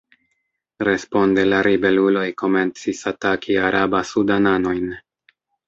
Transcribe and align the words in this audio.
Responde 0.87 1.43
la 1.49 1.59
ribeluloj 1.67 2.25
komencis 2.43 3.03
ataki 3.13 3.61
araba-sudananojn. 3.71 4.93